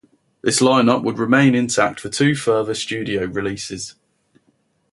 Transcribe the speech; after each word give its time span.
This 0.41 0.61
lineup 0.61 1.03
would 1.03 1.19
remain 1.19 1.53
intact 1.53 1.99
for 1.99 2.09
two 2.09 2.33
further 2.33 2.73
studio 2.73 3.25
releases. 3.25 3.93